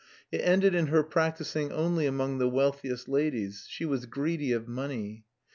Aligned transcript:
It 0.31 0.39
ended 0.39 0.73
in 0.73 0.87
her 0.87 1.03
practising 1.03 1.71
only 1.71 2.07
among 2.07 2.39
the 2.39 2.49
wealthiest 2.49 3.07
ladies; 3.07 3.67
she 3.69 3.85
was 3.85 4.07
greedy 4.07 4.51
of 4.51 4.67
money. 4.67 5.25